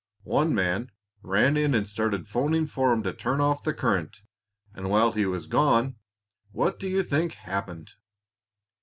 [0.25, 0.89] One man
[1.21, 4.23] ran in and started 'phoning for 'em to turn off the current;
[4.73, 5.97] and while he was gone,
[6.51, 7.91] what do you think happened?